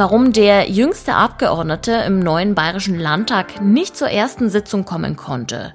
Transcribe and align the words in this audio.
warum 0.00 0.32
der 0.32 0.70
jüngste 0.70 1.12
Abgeordnete 1.12 1.92
im 2.06 2.20
neuen 2.20 2.54
Bayerischen 2.54 2.98
Landtag 2.98 3.60
nicht 3.60 3.98
zur 3.98 4.08
ersten 4.08 4.48
Sitzung 4.48 4.86
kommen 4.86 5.14
konnte 5.14 5.74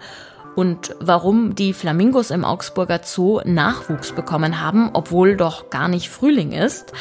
und 0.56 0.96
warum 1.00 1.54
die 1.54 1.74
Flamingos 1.74 2.32
im 2.32 2.44
Augsburger 2.44 3.02
Zoo 3.04 3.42
Nachwuchs 3.46 4.14
bekommen 4.14 4.60
haben, 4.60 4.90
obwohl 4.94 5.38
doch 5.38 5.70
gar 5.70 5.90
nicht 5.90 6.10
Frühling 6.10 6.54
ist. 6.54 6.92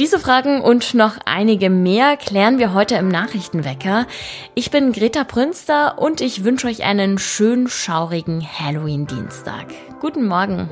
Diese 0.00 0.18
Fragen 0.18 0.60
und 0.60 0.92
noch 0.94 1.18
einige 1.24 1.70
mehr 1.70 2.16
klären 2.16 2.58
wir 2.58 2.74
heute 2.74 2.96
im 2.96 3.06
Nachrichtenwecker. 3.06 4.08
Ich 4.56 4.72
bin 4.72 4.90
Greta 4.90 5.22
Prünster 5.22 6.00
und 6.00 6.20
ich 6.20 6.42
wünsche 6.42 6.66
euch 6.66 6.82
einen 6.82 7.18
schön 7.18 7.68
schaurigen 7.68 8.44
Halloween-Dienstag. 8.44 9.66
Guten 10.00 10.26
Morgen. 10.26 10.68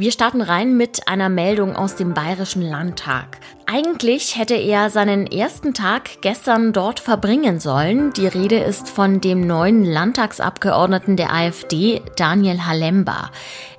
Wir 0.00 0.12
starten 0.12 0.40
rein 0.40 0.78
mit 0.78 1.08
einer 1.08 1.28
Meldung 1.28 1.76
aus 1.76 1.94
dem 1.94 2.14
Bayerischen 2.14 2.62
Landtag. 2.62 3.36
Eigentlich 3.66 4.38
hätte 4.38 4.54
er 4.54 4.88
seinen 4.88 5.26
ersten 5.26 5.74
Tag 5.74 6.22
gestern 6.22 6.72
dort 6.72 7.00
verbringen 7.00 7.60
sollen. 7.60 8.10
Die 8.14 8.26
Rede 8.26 8.56
ist 8.60 8.88
von 8.88 9.20
dem 9.20 9.46
neuen 9.46 9.84
Landtagsabgeordneten 9.84 11.18
der 11.18 11.34
AfD, 11.34 12.00
Daniel 12.16 12.66
Halemba. 12.66 13.30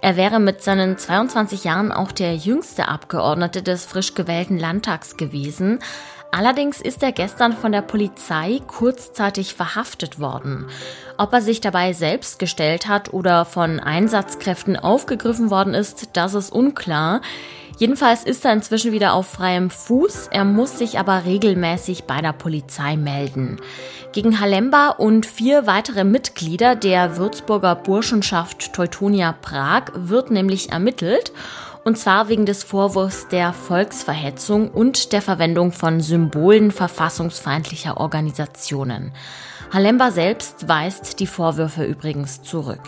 Er 0.02 0.16
wäre 0.16 0.40
mit 0.40 0.62
seinen 0.62 0.96
22 0.96 1.64
Jahren 1.64 1.92
auch 1.92 2.12
der 2.12 2.36
jüngste 2.36 2.88
Abgeordnete 2.88 3.64
des 3.64 3.86
frisch 3.86 4.14
gewählten 4.14 4.60
Landtags 4.60 5.18
gewesen. 5.18 5.80
Allerdings 6.31 6.80
ist 6.80 7.03
er 7.03 7.12
gestern 7.12 7.52
von 7.52 7.73
der 7.73 7.81
Polizei 7.81 8.62
kurzzeitig 8.66 9.53
verhaftet 9.53 10.17
worden. 10.17 10.67
Ob 11.17 11.34
er 11.34 11.41
sich 11.41 11.59
dabei 11.59 11.91
selbst 11.91 12.40
gestellt 12.40 12.88
hat 12.88 13.13
oder 13.13 13.44
von 13.44 13.81
Einsatzkräften 13.81 14.77
aufgegriffen 14.77 15.49
worden 15.49 15.73
ist, 15.73 16.10
das 16.13 16.34
ist 16.34 16.51
unklar. 16.54 17.21
Jedenfalls 17.77 18.23
ist 18.23 18.46
er 18.46 18.54
inzwischen 18.54 18.91
wieder 18.91 19.13
auf 19.13 19.27
freiem 19.27 19.70
Fuß, 19.70 20.27
er 20.32 20.46
muss 20.46 20.77
sich 20.77 20.99
aber 20.99 21.26
regelmäßig 21.26 22.04
bei 22.04 22.21
der 22.21 22.32
Polizei 22.32 22.95
melden. 22.95 23.60
Gegen 24.13 24.40
Halemba 24.40 24.90
und 24.90 25.26
vier 25.26 25.68
weitere 25.68 26.04
Mitglieder 26.04 26.76
der 26.76 27.18
Würzburger 27.18 27.76
Burschenschaft 27.76 28.73
Teutonia 28.73 29.34
Prag 29.41 29.85
wird 29.95 30.32
nämlich 30.32 30.71
ermittelt 30.71 31.34
und 31.84 31.98
zwar 31.98 32.29
wegen 32.29 32.46
des 32.46 32.63
Vorwurfs 32.63 33.27
der 33.27 33.54
Volksverhetzung 33.54 34.70
und 34.70 35.13
der 35.13 35.21
Verwendung 35.21 35.71
von 35.71 36.01
Symbolen 36.01 36.71
verfassungsfeindlicher 36.71 37.98
Organisationen. 37.98 39.12
Halemba 39.73 40.12
selbst 40.12 40.68
weist 40.68 41.20
die 41.20 41.27
Vorwürfe 41.27 41.85
übrigens 41.85 42.43
zurück. 42.43 42.82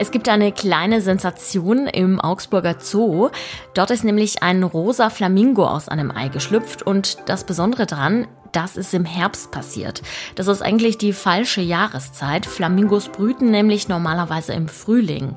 Es 0.00 0.10
gibt 0.10 0.30
eine 0.30 0.50
kleine 0.50 1.02
Sensation 1.02 1.86
im 1.86 2.22
Augsburger 2.22 2.76
Zoo. 2.80 3.28
Dort 3.74 3.90
ist 3.90 4.02
nämlich 4.02 4.42
ein 4.42 4.62
rosa 4.62 5.10
Flamingo 5.10 5.66
aus 5.66 5.90
einem 5.90 6.10
Ei 6.10 6.28
geschlüpft 6.28 6.82
und 6.82 7.18
das 7.28 7.44
Besondere 7.44 7.84
daran, 7.84 8.26
das 8.50 8.78
ist 8.78 8.94
im 8.94 9.04
Herbst 9.04 9.50
passiert. 9.50 10.00
Das 10.36 10.46
ist 10.46 10.62
eigentlich 10.62 10.96
die 10.96 11.12
falsche 11.12 11.60
Jahreszeit. 11.60 12.46
Flamingos 12.46 13.10
brüten 13.10 13.50
nämlich 13.50 13.88
normalerweise 13.88 14.54
im 14.54 14.68
Frühling. 14.68 15.34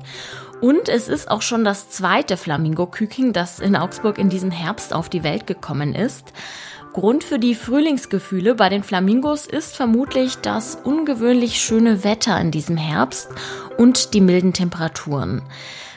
Und 0.62 0.88
es 0.88 1.08
ist 1.08 1.30
auch 1.30 1.42
schon 1.42 1.62
das 1.62 1.90
zweite 1.90 2.38
Flamingo-Küken, 2.38 3.34
das 3.34 3.60
in 3.60 3.76
Augsburg 3.76 4.16
in 4.16 4.30
diesem 4.30 4.50
Herbst 4.50 4.94
auf 4.94 5.10
die 5.10 5.22
Welt 5.22 5.46
gekommen 5.46 5.94
ist. 5.94 6.32
Grund 6.94 7.24
für 7.24 7.40
die 7.40 7.56
Frühlingsgefühle 7.56 8.54
bei 8.54 8.68
den 8.68 8.84
Flamingos 8.84 9.46
ist 9.46 9.74
vermutlich 9.74 10.36
das 10.36 10.76
ungewöhnlich 10.76 11.60
schöne 11.60 12.04
Wetter 12.04 12.40
in 12.40 12.52
diesem 12.52 12.76
Herbst 12.76 13.28
und 13.76 14.14
die 14.14 14.20
milden 14.20 14.52
Temperaturen. 14.52 15.42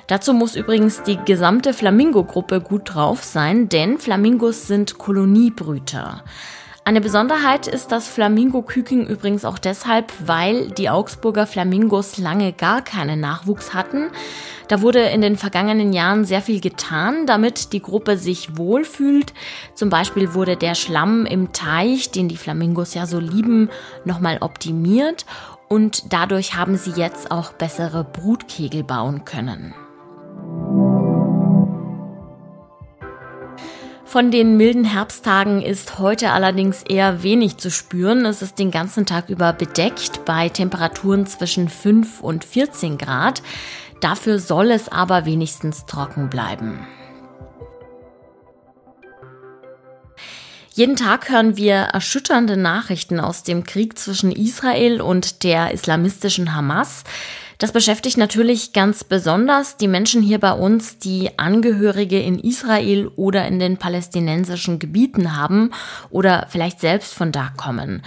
Dazu 0.08 0.34
muss 0.34 0.56
übrigens 0.56 1.04
die 1.04 1.20
gesamte 1.24 1.76
Flamingo-Gruppe 1.76 2.62
gut 2.62 2.96
drauf 2.96 3.24
sein, 3.24 3.70
denn 3.70 4.00
Flamingos 4.00 4.66
sind 4.66 4.98
Koloniebrüter. 4.98 6.24
Eine 6.88 7.02
Besonderheit 7.02 7.68
ist 7.68 7.92
das 7.92 8.08
Flamingo-Küken 8.08 9.08
übrigens 9.08 9.44
auch 9.44 9.60
deshalb, 9.60 10.14
weil 10.26 10.72
die 10.72 10.90
Augsburger 10.90 11.46
Flamingos 11.46 12.18
lange 12.18 12.54
gar 12.54 12.82
keinen 12.82 13.20
Nachwuchs 13.20 13.74
hatten. 13.74 14.10
Da 14.70 14.82
wurde 14.82 15.02
in 15.02 15.20
den 15.20 15.36
vergangenen 15.36 15.92
Jahren 15.92 16.24
sehr 16.24 16.42
viel 16.42 16.62
getan, 16.62 17.26
damit 17.26 17.74
die 17.74 17.82
Gruppe 17.82 18.18
sich 18.18 18.56
wohlfühlt. 18.56 19.34
Zum 19.74 19.90
Beispiel 19.90 20.34
wurde 20.34 20.56
der 20.56 20.76
Schlamm 20.76 21.26
im 21.26 21.52
Teich, 21.52 22.12
den 22.12 22.30
die 22.30 22.38
Flamingos 22.38 22.94
ja 22.94 23.06
so 23.06 23.20
lieben, 23.20 23.70
nochmal 24.06 24.38
optimiert 24.40 25.26
und 25.68 26.14
dadurch 26.14 26.56
haben 26.56 26.78
sie 26.78 26.92
jetzt 26.92 27.32
auch 27.32 27.52
bessere 27.52 28.06
Brutkegel 28.06 28.86
bauen 28.86 29.26
können. 29.26 29.74
Von 34.18 34.32
den 34.32 34.58
milden 34.58 34.84
Herbsttagen 34.84 35.62
ist 35.62 36.00
heute 36.00 36.32
allerdings 36.32 36.82
eher 36.82 37.22
wenig 37.22 37.58
zu 37.58 37.70
spüren. 37.70 38.26
Es 38.26 38.42
ist 38.42 38.58
den 38.58 38.72
ganzen 38.72 39.06
Tag 39.06 39.30
über 39.30 39.54
bedeckt 39.54 40.26
bei 40.26 40.50
Temperaturen 40.50 41.28
zwischen 41.28 41.70
5 41.70 42.22
und 42.22 42.44
14 42.44 42.98
Grad. 42.98 43.44
Dafür 44.02 44.40
soll 44.40 44.72
es 44.72 44.90
aber 44.90 45.26
wenigstens 45.26 45.86
trocken 45.86 46.32
bleiben. 46.32 46.80
Jeden 50.74 50.96
Tag 50.96 51.30
hören 51.30 51.56
wir 51.56 51.76
erschütternde 51.76 52.58
Nachrichten 52.58 53.20
aus 53.20 53.44
dem 53.44 53.66
Krieg 53.66 54.00
zwischen 54.00 54.32
Israel 54.32 55.00
und 55.00 55.44
der 55.44 55.74
islamistischen 55.74 56.56
Hamas. 56.56 57.04
Das 57.58 57.72
beschäftigt 57.72 58.18
natürlich 58.18 58.72
ganz 58.72 59.04
besonders 59.04 59.78
die 59.78 59.88
Menschen 59.88 60.22
hier 60.22 60.40
bei 60.40 60.52
uns, 60.52 61.00
die 61.00 61.40
Angehörige 61.40 62.20
in 62.20 62.38
Israel 62.38 63.08
oder 63.16 63.48
in 63.48 63.58
den 63.58 63.78
palästinensischen 63.78 64.78
Gebieten 64.78 65.36
haben 65.36 65.72
oder 66.12 66.46
vielleicht 66.50 66.80
selbst 66.80 67.16
von 67.16 67.32
da 67.32 67.50
kommen. 67.58 68.04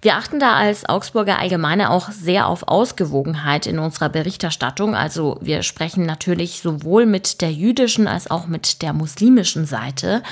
Wir 0.00 0.16
achten 0.16 0.40
da 0.40 0.54
als 0.54 0.86
Augsburger 0.86 1.38
Allgemeine 1.38 1.90
auch 1.90 2.10
sehr 2.10 2.46
auf 2.46 2.68
Ausgewogenheit 2.68 3.66
in 3.66 3.78
unserer 3.78 4.08
Berichterstattung. 4.08 4.94
Also 4.94 5.38
wir 5.42 5.62
sprechen 5.62 6.06
natürlich 6.06 6.60
sowohl 6.60 7.04
mit 7.04 7.42
der 7.42 7.52
jüdischen 7.52 8.06
als 8.06 8.30
auch 8.30 8.46
mit 8.46 8.80
der 8.80 8.94
muslimischen 8.94 9.66
Seite. 9.66 10.22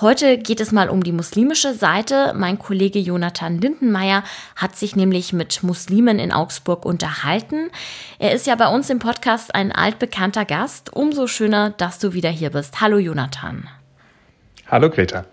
Heute 0.00 0.38
geht 0.38 0.60
es 0.60 0.72
mal 0.72 0.88
um 0.88 1.04
die 1.04 1.12
muslimische 1.12 1.72
Seite. 1.72 2.32
Mein 2.34 2.58
Kollege 2.58 2.98
Jonathan 2.98 3.60
Lindenmeier 3.60 4.24
hat 4.56 4.74
sich 4.74 4.96
nämlich 4.96 5.32
mit 5.32 5.62
Muslimen 5.62 6.18
in 6.18 6.32
Augsburg 6.32 6.84
unterhalten. 6.84 7.70
Er 8.18 8.32
ist 8.32 8.48
ja 8.48 8.56
bei 8.56 8.66
uns 8.66 8.90
im 8.90 8.98
Podcast 8.98 9.54
ein 9.54 9.70
altbekannter 9.70 10.44
Gast. 10.44 10.92
Umso 10.92 11.28
schöner, 11.28 11.70
dass 11.70 12.00
du 12.00 12.12
wieder 12.12 12.28
hier 12.28 12.50
bist. 12.50 12.80
Hallo 12.80 12.98
Jonathan. 12.98 13.68
Hallo 14.68 14.90
Greta. 14.90 15.26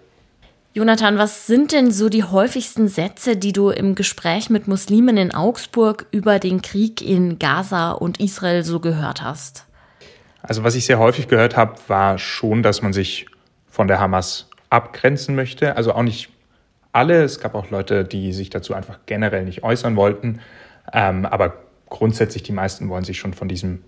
Jonathan, 0.76 1.18
was 1.18 1.48
sind 1.48 1.72
denn 1.72 1.92
so 1.92 2.08
die 2.08 2.24
häufigsten 2.24 2.88
Sätze, 2.88 3.38
die 3.38 3.54
du 3.54 3.72
im 3.72 3.96
Gespräch 3.96 4.52
mit 4.52 4.68
Muslimen 4.68 5.18
in 5.18 5.34
Augsburg 5.34 6.06
über 6.12 6.38
den 6.38 6.62
Krieg 6.62 7.02
in 7.02 7.40
Gaza 7.40 7.94
und 7.94 8.20
Israel 8.20 8.64
so 8.64 8.80
gehört 8.80 9.24
hast? 9.24 9.66
Also 10.44 10.64
was 10.64 10.76
ich 10.76 10.86
sehr 10.86 11.00
häufig 11.00 11.28
gehört 11.28 11.58
habe, 11.58 11.74
war 11.88 12.20
schon, 12.20 12.62
dass 12.62 12.84
man 12.84 12.94
sich 12.94 13.26
von 13.68 13.88
der 13.88 14.00
Hamas 14.00 14.50
abgrenzen 14.72 15.36
möchte. 15.36 15.76
Also 15.76 15.94
auch 15.94 16.02
nicht 16.02 16.30
alle. 16.92 17.24
Es 17.24 17.40
gab 17.40 17.54
auch 17.54 17.70
Leute, 17.70 18.04
die 18.04 18.34
sich 18.34 18.50
dazu 18.50 18.74
einfach 18.74 19.00
generell 19.06 19.46
nicht 19.46 19.64
äußern 19.64 19.96
wollten. 19.96 20.40
Ähm, 20.92 21.26
aber 21.26 21.54
grundsätzlich 21.90 22.42
die 22.44 22.54
meisten 22.54 22.90
wollen 22.90 23.04
sich 23.04 23.20
schon 23.20 23.34
von 23.34 23.48
diesem 23.48 23.84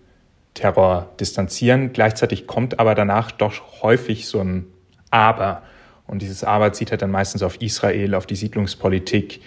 Terror 0.53 1.09
distanzieren. 1.19 1.93
Gleichzeitig 1.93 2.45
kommt 2.45 2.79
aber 2.79 2.93
danach 2.93 3.31
doch 3.31 3.81
häufig 3.81 4.27
so 4.27 4.39
ein 4.39 4.67
Aber. 5.09 5.63
Und 6.05 6.21
dieses 6.21 6.43
Aber 6.43 6.73
zieht 6.73 6.91
halt 6.91 7.01
dann 7.01 7.11
meistens 7.11 7.43
auf 7.43 7.61
Israel, 7.61 8.13
auf 8.13 8.25
die 8.25 8.35
Siedlungspolitik. 8.35 9.41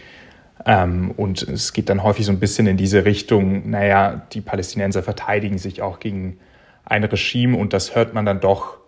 Ähm, 0.64 1.12
und 1.16 1.42
es 1.42 1.72
geht 1.72 1.90
dann 1.90 2.02
häufig 2.02 2.24
so 2.24 2.32
ein 2.32 2.40
bisschen 2.40 2.66
in 2.66 2.76
diese 2.76 3.04
Richtung, 3.04 3.70
naja, 3.70 4.26
die 4.32 4.40
Palästinenser 4.40 5.02
verteidigen 5.02 5.58
sich 5.58 5.82
auch 5.82 6.00
gegen 6.00 6.38
ein 6.84 7.04
Regime 7.04 7.56
und 7.56 7.72
das 7.72 7.94
hört 7.94 8.14
man 8.14 8.24
dann 8.24 8.40
doch 8.40 8.78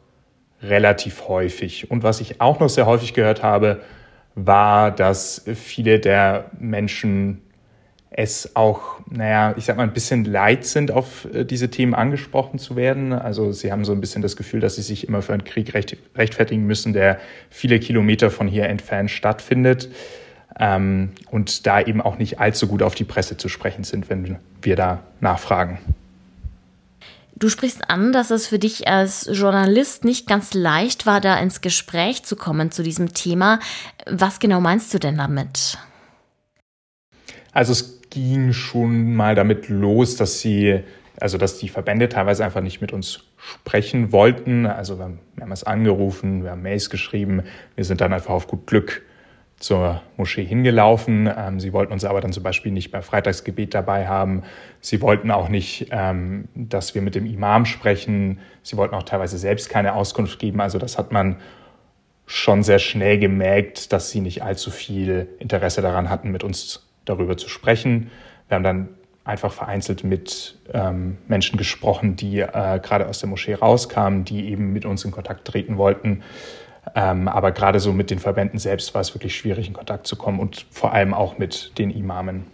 relativ 0.63 1.29
häufig. 1.29 1.91
Und 1.91 2.03
was 2.03 2.21
ich 2.21 2.41
auch 2.41 2.61
noch 2.61 2.69
sehr 2.69 2.87
häufig 2.87 3.15
gehört 3.15 3.43
habe, 3.43 3.81
war, 4.35 4.91
dass 4.91 5.45
viele 5.55 5.99
der 5.99 6.51
Menschen 6.59 7.43
es 8.11 8.57
auch, 8.57 9.01
naja, 9.11 9.55
ich 9.57 9.65
sag 9.67 9.77
mal, 9.77 9.83
ein 9.83 9.93
bisschen 9.93 10.25
leid 10.25 10.65
sind, 10.65 10.91
auf 10.91 11.27
äh, 11.33 11.45
diese 11.45 11.71
Themen 11.71 11.95
angesprochen 11.95 12.59
zu 12.59 12.75
werden. 12.75 13.13
Also 13.13 13.53
sie 13.53 13.71
haben 13.71 13.85
so 13.85 13.93
ein 13.93 14.01
bisschen 14.01 14.23
das 14.23 14.37
Gefühl, 14.37 14.61
dass 14.61 14.77
sie 14.77 14.83
sich 14.83 15.07
immer 15.07 15.23
für 15.23 15.35
einen 15.35 15.45
Krieg 15.45 15.75
recht, 15.75 15.97
rechtfertigen 16.17 16.67
müssen, 16.67 16.93
der 16.93 17.19
viele 17.51 17.79
Kilometer 17.79 18.31
von 18.31 18.49
hier 18.49 18.65
entfernt 18.65 19.11
stattfindet. 19.11 19.91
Ähm, 20.59 21.11
und 21.31 21.67
da 21.67 21.81
eben 21.81 22.01
auch 22.01 22.19
nicht 22.19 22.41
allzu 22.41 22.67
gut 22.67 22.83
auf 22.83 22.95
die 22.95 23.05
Presse 23.05 23.37
zu 23.37 23.49
sprechen 23.49 23.85
sind, 23.85 24.09
wenn 24.11 24.39
wir 24.63 24.75
da 24.75 25.03
nachfragen. 25.21 25.79
Du 27.39 27.49
sprichst 27.49 27.89
an, 27.89 28.13
dass 28.13 28.31
es 28.31 28.49
für 28.49 28.59
dich 28.59 28.89
als 28.89 29.29
Journalist 29.33 30.05
nicht 30.05 30.27
ganz 30.27 30.55
leicht 30.55 31.07
war, 31.07 31.21
da 31.21 31.39
ins 31.39 31.61
Gespräch 31.61 32.25
zu 32.25 32.35
kommen 32.35 32.73
zu 32.73 32.83
diesem 32.83 33.15
Thema. 33.15 33.61
Was 34.07 34.41
genau 34.41 34.61
meinst 34.61 34.93
du 34.93 34.99
denn 34.99 35.17
damit? 35.17 35.79
Also 37.53 37.73
es 37.73 38.01
ging 38.11 38.53
schon 38.53 39.15
mal 39.15 39.37
damit 39.37 39.69
los, 39.69 40.17
dass 40.17 40.41
sie 40.41 40.83
Also 41.21 41.39
dass 41.39 41.59
die 41.59 41.69
Verbände 41.69 42.09
teilweise 42.09 42.45
einfach 42.45 42.61
nicht 42.61 42.81
mit 42.81 42.93
uns 42.93 43.21
sprechen 43.37 44.13
wollten. 44.13 44.67
Also 44.67 44.99
wir 44.99 45.05
haben 45.05 45.21
mehrmals 45.37 45.65
angerufen, 45.65 46.45
wir 46.45 46.53
haben 46.53 46.63
Mails 46.63 46.91
geschrieben. 46.91 47.43
Wir 47.77 47.85
sind 47.85 48.01
dann 48.01 48.13
einfach 48.13 48.31
auf 48.31 48.47
gut 48.47 48.67
Glück 48.67 49.03
zur 49.59 50.03
Moschee 50.17 50.45
hingelaufen. 50.45 51.29
Ähm, 51.37 51.59
sie 51.59 51.73
wollten 51.73 51.93
uns 51.93 52.05
aber 52.05 52.21
dann 52.21 52.33
zum 52.33 52.43
Beispiel 52.43 52.71
nicht 52.71 52.91
beim 52.91 53.03
Freitagsgebet 53.03 53.75
dabei 53.75 54.07
haben. 54.07 54.43
Sie 54.81 55.01
wollten 55.01 55.31
auch 55.31 55.49
nicht, 55.49 55.89
ähm, 55.91 56.49
dass 56.55 56.95
wir 56.95 57.03
mit 57.03 57.15
dem 57.15 57.27
Imam 57.27 57.65
sprechen. 57.65 58.39
Sie 58.63 58.77
wollten 58.77 58.95
auch 58.95 59.03
teilweise 59.03 59.39
selbst 59.39 59.69
keine 59.69 59.95
Auskunft 59.95 60.39
geben. 60.39 60.61
Also 60.61 60.79
das 60.79 60.97
hat 60.97 61.13
man 61.13 61.37
schon 62.27 62.63
sehr 62.63 62.79
schnell 62.79 63.19
gemerkt, 63.19 63.93
dass 63.93 64.11
sie 64.11 64.21
nicht 64.21 64.43
allzu 64.43 64.71
viel 64.71 65.29
Interesse 65.39 65.83
daran 65.83 66.09
hatten, 66.11 66.31
mit 66.31 66.45
uns 66.45 66.87
darüber 67.05 67.37
zu 67.37 67.49
sprechen. 67.49 68.11
Wir 68.49 68.57
haben 68.57 68.65
dann 68.65 68.89
einfach 69.25 69.53
vereinzelt 69.53 70.05
mit 70.05 70.59
ähm, 70.73 71.19
Menschen 71.27 71.59
gesprochen, 71.59 72.17
die 72.17 72.41
äh, 72.41 72.81
gerade 72.83 73.07
aus 73.09 73.21
der 73.21 73.29
Moschee 73.29 73.55
rauskamen, 73.55 74.25
die 74.25 74.49
eben 74.51 74.73
mit 74.73 74.85
uns 74.85 75.05
in 75.05 75.11
Kontakt 75.11 75.47
treten 75.47 75.77
wollten. 75.77 76.23
Ähm, 76.95 77.29
aber 77.29 77.53
gerade 77.53 77.81
so 77.81 77.93
mit 77.93 78.11
den 78.11 78.19
Verbänden 78.19 78.59
selbst 78.59 78.95
war 78.95 79.01
es 79.01 79.15
wirklich 79.15 79.37
schwierig, 79.37 79.69
in 79.69 79.75
Kontakt 79.75 80.07
zu 80.07 80.17
kommen 80.17 80.41
und 80.41 80.67
vor 80.71 80.93
allem 80.93 81.15
auch 81.15 81.39
mit 81.39 81.79
den 81.79 81.91
Imamen. 81.91 82.47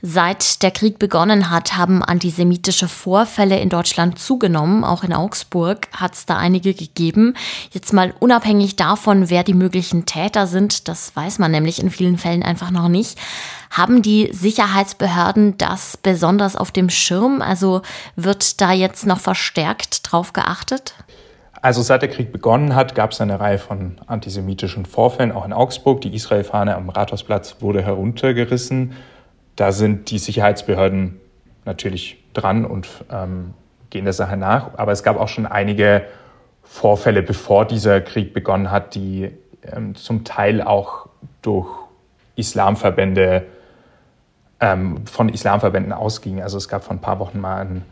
Seit 0.00 0.62
der 0.62 0.70
Krieg 0.70 1.00
begonnen 1.00 1.50
hat, 1.50 1.76
haben 1.76 2.04
antisemitische 2.04 2.86
Vorfälle 2.86 3.58
in 3.58 3.68
Deutschland 3.68 4.18
zugenommen. 4.18 4.84
Auch 4.84 5.02
in 5.02 5.12
Augsburg 5.12 5.88
hat 5.92 6.14
es 6.14 6.24
da 6.24 6.36
einige 6.36 6.72
gegeben. 6.72 7.34
Jetzt 7.72 7.92
mal 7.92 8.14
unabhängig 8.20 8.76
davon, 8.76 9.28
wer 9.28 9.42
die 9.42 9.54
möglichen 9.54 10.06
Täter 10.06 10.46
sind, 10.46 10.86
das 10.86 11.16
weiß 11.16 11.40
man 11.40 11.50
nämlich 11.50 11.82
in 11.82 11.90
vielen 11.90 12.16
Fällen 12.16 12.44
einfach 12.44 12.70
noch 12.70 12.88
nicht. 12.88 13.18
Haben 13.70 14.02
die 14.02 14.30
Sicherheitsbehörden 14.32 15.58
das 15.58 15.96
besonders 15.96 16.54
auf 16.54 16.70
dem 16.70 16.90
Schirm? 16.90 17.42
Also 17.42 17.82
wird 18.14 18.60
da 18.60 18.72
jetzt 18.72 19.04
noch 19.04 19.18
verstärkt 19.18 20.12
drauf 20.12 20.32
geachtet? 20.32 20.94
Also 21.60 21.82
seit 21.82 22.02
der 22.02 22.08
Krieg 22.08 22.30
begonnen 22.32 22.74
hat, 22.74 22.94
gab 22.94 23.12
es 23.12 23.20
eine 23.20 23.40
Reihe 23.40 23.58
von 23.58 23.96
antisemitischen 24.06 24.86
Vorfällen, 24.86 25.32
auch 25.32 25.44
in 25.44 25.52
Augsburg. 25.52 26.00
Die 26.00 26.14
Israel-Fahne 26.14 26.76
am 26.76 26.88
Rathausplatz 26.88 27.56
wurde 27.60 27.82
heruntergerissen. 27.82 28.92
Da 29.56 29.72
sind 29.72 30.10
die 30.10 30.18
Sicherheitsbehörden 30.18 31.20
natürlich 31.64 32.22
dran 32.32 32.64
und 32.64 32.88
ähm, 33.10 33.54
gehen 33.90 34.04
der 34.04 34.12
Sache 34.12 34.36
nach. 34.36 34.70
Aber 34.76 34.92
es 34.92 35.02
gab 35.02 35.18
auch 35.18 35.28
schon 35.28 35.46
einige 35.46 36.04
Vorfälle, 36.62 37.22
bevor 37.22 37.64
dieser 37.64 38.00
Krieg 38.00 38.34
begonnen 38.34 38.70
hat, 38.70 38.94
die 38.94 39.30
ähm, 39.64 39.94
zum 39.94 40.24
Teil 40.24 40.62
auch 40.62 41.08
durch 41.42 41.68
Islamverbände 42.36 43.46
ähm, 44.60 45.06
von 45.06 45.28
Islamverbänden 45.28 45.92
ausgingen. 45.92 46.42
Also 46.42 46.58
es 46.58 46.68
gab 46.68 46.84
vor 46.84 46.94
ein 46.94 47.00
paar 47.00 47.18
Wochen 47.18 47.40
mal 47.40 47.62
ein, 47.62 47.84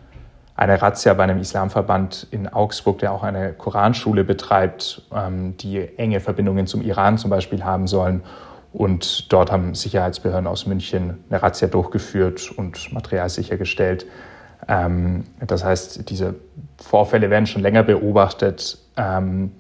eine 0.57 0.81
Razzia 0.81 1.13
bei 1.13 1.25
einem 1.25 1.39
Islamverband 1.39 2.29
in 2.31 2.49
Augsburg, 2.49 2.99
der 2.99 3.13
auch 3.13 3.23
eine 3.23 3.53
Koranschule 3.53 4.25
betreibt, 4.25 5.03
ähm, 5.15 5.57
die 5.59 5.87
enge 5.99 6.21
Verbindungen 6.21 6.67
zum 6.67 6.81
Iran 6.81 7.19
zum 7.19 7.31
Beispiel 7.31 7.63
haben 7.63 7.87
sollen. 7.87 8.23
Und 8.73 9.33
dort 9.33 9.53
haben 9.53 9.75
Sicherheitsbehörden 9.75 10.47
aus 10.47 10.67
München 10.67 11.25
eine 11.29 11.43
Razzia 11.43 11.69
durchgeführt 11.69 12.51
und 12.57 12.93
Material 12.93 13.29
sichergestellt. 13.29 14.07
Ähm, 14.67 15.25
das 15.47 15.63
heißt, 15.63 16.09
diese 16.09 16.35
Vorfälle 16.79 17.29
werden 17.29 17.47
schon 17.47 17.63
länger 17.63 17.83
beobachtet. 17.83 18.79
Ähm, 18.97 19.53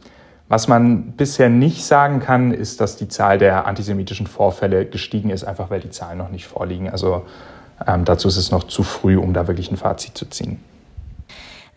was 0.48 0.66
man 0.66 1.12
bisher 1.12 1.50
nicht 1.50 1.84
sagen 1.84 2.20
kann, 2.20 2.52
ist, 2.52 2.80
dass 2.80 2.96
die 2.96 3.08
Zahl 3.08 3.36
der 3.36 3.66
antisemitischen 3.66 4.26
Vorfälle 4.26 4.86
gestiegen 4.86 5.28
ist, 5.28 5.44
einfach 5.44 5.68
weil 5.70 5.80
die 5.80 5.90
Zahlen 5.90 6.18
noch 6.18 6.30
nicht 6.30 6.46
vorliegen. 6.46 6.88
Also 6.88 7.26
dazu 8.04 8.28
ist 8.28 8.36
es 8.36 8.52
noch 8.52 8.62
zu 8.62 8.84
früh, 8.84 9.18
um 9.18 9.34
da 9.34 9.48
wirklich 9.48 9.72
ein 9.72 9.76
Fazit 9.76 10.16
zu 10.16 10.24
ziehen. 10.26 10.60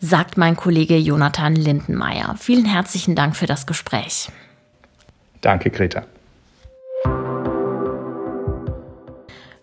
Sagt 0.02 0.38
mein 0.38 0.56
Kollege 0.56 0.96
Jonathan 0.96 1.54
Lindenmeier. 1.54 2.34
Vielen 2.38 2.64
herzlichen 2.64 3.14
Dank 3.14 3.36
für 3.36 3.46
das 3.46 3.66
Gespräch. 3.66 4.30
Danke, 5.42 5.70
Greta. 5.70 6.04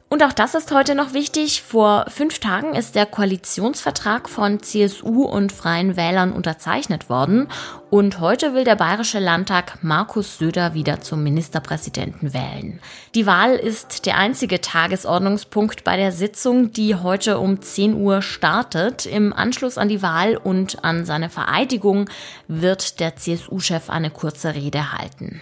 Und 0.10 0.24
auch 0.24 0.32
das 0.32 0.56
ist 0.56 0.72
heute 0.72 0.96
noch 0.96 1.12
wichtig. 1.12 1.62
Vor 1.64 2.06
fünf 2.08 2.40
Tagen 2.40 2.76
ist 2.76 2.96
der 2.96 3.06
Koalitionsvertrag 3.06 4.30
von 4.30 4.64
CSU 4.64 5.24
und 5.24 5.52
Freien 5.52 5.98
Wählern 5.98 6.32
unterzeichnet 6.32 7.10
worden. 7.10 7.50
Und 7.90 8.22
heute 8.22 8.54
will 8.54 8.64
der 8.64 8.78
Bayerische 8.78 9.20
Landtag 9.20 9.80
Markus 9.84 10.38
Söder 10.38 10.74
wieder 10.74 11.02
zum 11.02 11.24
Ministerpräsidenten 11.24 12.34
wählen. 12.34 12.80
Die 13.16 13.26
Wahl 13.26 13.56
ist 13.56 14.06
der 14.06 14.18
einzige 14.18 14.62
Tagesordnungspunkt 14.62 15.84
bei 15.84 15.98
der 15.98 16.14
Sitzung, 16.14 16.72
die 16.72 16.96
heute 16.96 17.40
um 17.40 17.62
10 17.62 17.94
Uhr 17.96 18.22
startet. 18.22 19.06
Im 19.06 19.34
Anschluss 19.34 19.78
an 19.78 19.90
die 19.90 20.02
Wahl 20.02 20.38
und 20.38 20.86
an 20.86 21.04
seine 21.04 21.30
Vereidigung 21.30 22.10
wird 22.48 23.02
der 23.02 23.18
CSU-Chef 23.18 23.90
eine 23.90 24.10
kurze 24.10 24.56
Rede 24.56 24.94
halten. 24.94 25.42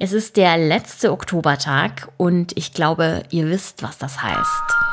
Es 0.00 0.12
ist 0.12 0.36
der 0.36 0.56
letzte 0.56 1.10
Oktobertag 1.10 2.08
und 2.18 2.56
ich 2.56 2.72
glaube, 2.72 3.24
ihr 3.30 3.48
wisst, 3.48 3.82
was 3.82 3.98
das 3.98 4.22
heißt. 4.22 4.87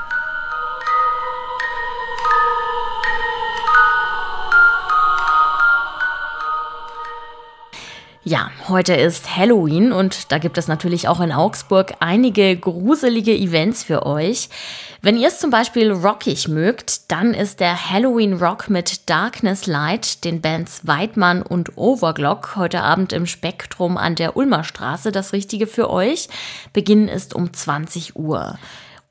Ja, 8.27 8.49
heute 8.69 8.95
ist 8.95 9.37
Halloween 9.37 9.91
und 9.91 10.31
da 10.31 10.39
gibt 10.39 10.57
es 10.57 10.67
natürlich 10.67 11.07
auch 11.07 11.19
in 11.19 11.31
Augsburg 11.31 11.93
einige 11.99 12.57
gruselige 12.57 13.37
Events 13.37 13.83
für 13.83 14.03
euch. 14.03 14.49
Wenn 15.03 15.15
ihr 15.15 15.27
es 15.27 15.37
zum 15.37 15.51
Beispiel 15.51 15.91
rockig 15.91 16.47
mögt, 16.47 17.11
dann 17.11 17.35
ist 17.35 17.59
der 17.59 17.91
Halloween 17.91 18.33
Rock 18.33 18.67
mit 18.67 19.11
Darkness 19.11 19.67
Light, 19.67 20.23
den 20.23 20.41
Bands 20.41 20.87
Weidmann 20.87 21.43
und 21.43 21.77
Overglock, 21.77 22.55
heute 22.55 22.81
Abend 22.81 23.13
im 23.13 23.27
Spektrum 23.27 23.95
an 23.95 24.15
der 24.15 24.35
Ulmer 24.35 24.63
Straße 24.63 25.11
das 25.11 25.31
Richtige 25.31 25.67
für 25.67 25.91
euch. 25.91 26.27
Beginn 26.73 27.07
ist 27.07 27.35
um 27.35 27.53
20 27.53 28.15
Uhr. 28.15 28.57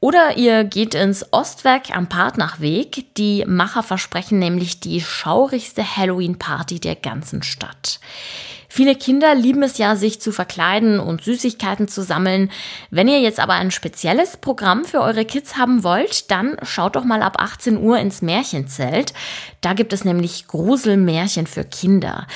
Oder 0.00 0.36
ihr 0.36 0.64
geht 0.64 0.96
ins 0.96 1.32
Ostwerk 1.32 1.96
am 1.96 2.08
Partnachweg. 2.08 3.14
Die 3.16 3.44
Macher 3.46 3.84
versprechen 3.84 4.40
nämlich 4.40 4.80
die 4.80 5.00
schaurigste 5.00 5.96
Halloween-Party 5.96 6.80
der 6.80 6.96
ganzen 6.96 7.44
Stadt. 7.44 8.00
Viele 8.76 8.96
Kinder 8.96 9.36
lieben 9.36 9.62
es 9.62 9.78
ja, 9.78 9.94
sich 9.94 10.20
zu 10.20 10.32
verkleiden 10.32 10.98
und 10.98 11.22
Süßigkeiten 11.22 11.86
zu 11.86 12.02
sammeln. 12.02 12.50
Wenn 12.90 13.06
ihr 13.06 13.20
jetzt 13.20 13.38
aber 13.38 13.52
ein 13.52 13.70
spezielles 13.70 14.36
Programm 14.36 14.84
für 14.84 15.00
eure 15.00 15.24
Kids 15.24 15.56
haben 15.56 15.84
wollt, 15.84 16.28
dann 16.32 16.56
schaut 16.64 16.96
doch 16.96 17.04
mal 17.04 17.22
ab 17.22 17.36
18 17.38 17.80
Uhr 17.80 18.00
ins 18.00 18.20
Märchenzelt. 18.20 19.12
Da 19.60 19.74
gibt 19.74 19.92
es 19.92 20.04
nämlich 20.04 20.48
Gruselmärchen 20.48 21.46
für 21.46 21.62
Kinder. 21.62 22.26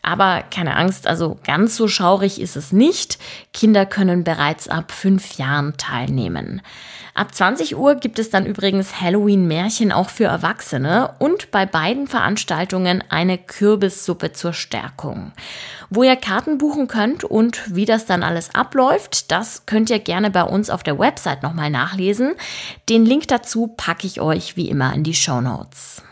Aber 0.00 0.44
keine 0.54 0.76
Angst, 0.76 1.08
also 1.08 1.36
ganz 1.44 1.74
so 1.74 1.88
schaurig 1.88 2.40
ist 2.40 2.54
es 2.54 2.70
nicht. 2.70 3.18
Kinder 3.52 3.84
können 3.84 4.22
bereits 4.22 4.68
ab 4.68 4.92
fünf 4.92 5.36
Jahren 5.36 5.76
teilnehmen. 5.78 6.62
Ab 7.18 7.34
20 7.34 7.76
Uhr 7.76 7.96
gibt 7.96 8.20
es 8.20 8.30
dann 8.30 8.46
übrigens 8.46 9.00
Halloween-Märchen 9.00 9.90
auch 9.90 10.08
für 10.08 10.26
Erwachsene 10.26 11.16
und 11.18 11.50
bei 11.50 11.66
beiden 11.66 12.06
Veranstaltungen 12.06 13.02
eine 13.08 13.38
Kürbissuppe 13.38 14.32
zur 14.32 14.52
Stärkung. 14.52 15.32
Wo 15.90 16.02
ihr 16.02 16.16
Karten 16.16 16.58
buchen 16.58 16.86
könnt 16.86 17.24
und 17.24 17.74
wie 17.74 17.86
das 17.86 18.04
dann 18.04 18.22
alles 18.22 18.54
abläuft, 18.54 19.30
das 19.30 19.64
könnt 19.64 19.88
ihr 19.88 19.98
gerne 19.98 20.30
bei 20.30 20.42
uns 20.42 20.68
auf 20.68 20.82
der 20.82 20.98
Website 20.98 21.42
nochmal 21.42 21.70
nachlesen. 21.70 22.34
Den 22.90 23.06
Link 23.06 23.28
dazu 23.28 23.68
packe 23.68 24.06
ich 24.06 24.20
euch 24.20 24.56
wie 24.56 24.68
immer 24.68 24.92
in 24.92 25.02
die 25.02 25.14
Show 25.14 25.40
Notes. 25.40 26.02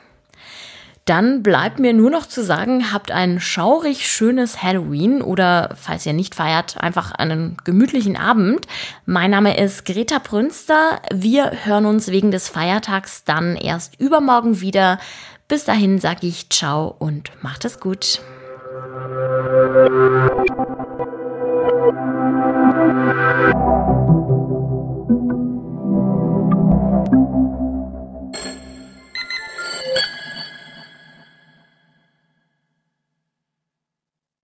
Dann 1.04 1.44
bleibt 1.44 1.78
mir 1.78 1.92
nur 1.92 2.10
noch 2.10 2.26
zu 2.26 2.42
sagen, 2.42 2.92
habt 2.92 3.12
ein 3.12 3.38
schaurig 3.38 4.08
schönes 4.10 4.62
Halloween 4.62 5.22
oder 5.22 5.76
falls 5.80 6.04
ihr 6.04 6.12
nicht 6.12 6.34
feiert, 6.34 6.78
einfach 6.78 7.12
einen 7.12 7.56
gemütlichen 7.62 8.16
Abend. 8.16 8.66
Mein 9.04 9.30
Name 9.30 9.56
ist 9.56 9.84
Greta 9.84 10.18
Brünster. 10.18 11.00
Wir 11.14 11.52
hören 11.64 11.86
uns 11.86 12.08
wegen 12.08 12.32
des 12.32 12.48
Feiertags 12.48 13.22
dann 13.22 13.54
erst 13.54 14.00
übermorgen 14.00 14.60
wieder. 14.60 14.98
Bis 15.46 15.64
dahin 15.64 16.00
sage 16.00 16.26
ich 16.26 16.50
ciao 16.50 16.96
und 16.98 17.30
macht 17.40 17.64
es 17.64 17.78
gut. 17.78 18.20
Thank 19.76 20.40
you. 24.20 24.25